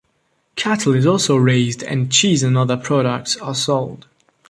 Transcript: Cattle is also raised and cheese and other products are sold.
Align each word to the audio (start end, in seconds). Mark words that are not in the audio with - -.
Cattle 0.55 0.95
is 0.95 1.05
also 1.05 1.35
raised 1.37 1.83
and 1.83 2.11
cheese 2.11 2.41
and 2.41 2.57
other 2.57 2.75
products 2.75 3.37
are 3.37 3.53
sold. 3.53 4.07